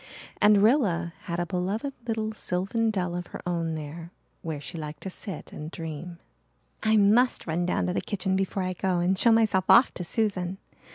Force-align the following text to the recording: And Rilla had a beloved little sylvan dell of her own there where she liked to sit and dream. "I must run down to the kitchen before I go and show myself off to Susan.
And 0.41 0.63
Rilla 0.63 1.13
had 1.25 1.39
a 1.39 1.45
beloved 1.45 1.93
little 2.07 2.33
sylvan 2.33 2.89
dell 2.89 3.13
of 3.15 3.27
her 3.27 3.41
own 3.45 3.75
there 3.75 4.09
where 4.41 4.59
she 4.59 4.75
liked 4.79 5.03
to 5.03 5.11
sit 5.11 5.53
and 5.53 5.69
dream. 5.69 6.17
"I 6.81 6.97
must 6.97 7.45
run 7.45 7.67
down 7.67 7.85
to 7.85 7.93
the 7.93 8.01
kitchen 8.01 8.35
before 8.35 8.63
I 8.63 8.73
go 8.73 8.97
and 8.97 9.15
show 9.15 9.31
myself 9.31 9.65
off 9.69 9.93
to 9.93 10.03
Susan. 10.03 10.57